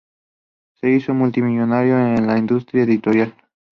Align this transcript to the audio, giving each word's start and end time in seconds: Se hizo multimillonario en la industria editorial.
Se 0.79 0.89
hizo 0.89 1.13
multimillonario 1.13 1.99
en 1.99 2.25
la 2.25 2.39
industria 2.39 2.85
editorial. 2.85 3.35